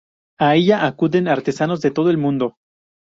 A 0.39 0.55
ella 0.55 0.87
acuden 0.87 1.27
artesanos 1.27 1.79
de 1.81 1.91
todo 1.91 2.09
el 2.09 2.17
mundo. 2.17 2.57